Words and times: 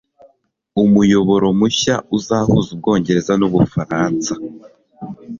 umuyoboro 0.83 1.47
mushya 1.59 1.95
uzahuza 2.17 2.69
ubwongereza 2.75 3.33
n'ubufaransa 3.37 4.33